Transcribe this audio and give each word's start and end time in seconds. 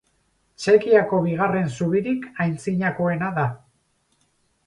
Txekiako 0.61 1.19
bigarren 1.25 1.67
zubirik 1.81 2.25
antzinakoena 2.45 3.29
da. 3.37 3.47